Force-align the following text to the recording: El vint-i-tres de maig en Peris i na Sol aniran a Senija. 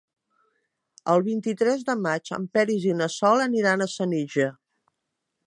El 1.13 1.21
vint-i-tres 1.27 1.83
de 1.89 1.97
maig 2.07 2.33
en 2.39 2.49
Peris 2.57 2.89
i 2.93 2.97
na 3.03 3.09
Sol 3.19 3.45
aniran 3.47 3.87
a 3.87 3.91
Senija. 3.99 4.51